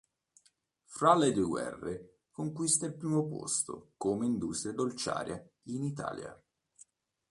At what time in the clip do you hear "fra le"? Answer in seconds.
0.85-1.31